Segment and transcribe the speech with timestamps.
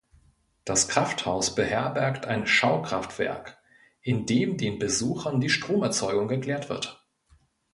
[0.65, 3.59] Das Krafthaus beherbergt ein Schau-Kraftwerk,
[4.01, 7.05] in dem den Besuchern die Stromerzeugung erklärt wird.